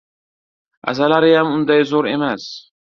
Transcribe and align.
—Asarlariyam 0.93 1.55
unday 1.59 1.89
zo‘r 1.95 2.13
emas. 2.19 2.53